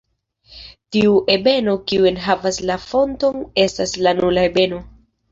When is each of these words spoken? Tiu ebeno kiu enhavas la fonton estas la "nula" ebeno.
Tiu 0.95 1.09
ebeno 1.33 1.75
kiu 1.91 2.07
enhavas 2.11 2.57
la 2.69 2.77
fonton 2.85 3.43
estas 3.65 3.93
la 4.07 4.15
"nula" 4.21 4.47
ebeno. 4.51 4.81